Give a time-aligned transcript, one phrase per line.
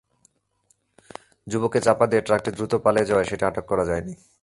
[1.47, 4.13] যুবককে চাপা দিয়ে ট্রাকটি দ্রুত পালিয়ে যাওয়ায় সেটি আটক করা যায়নি।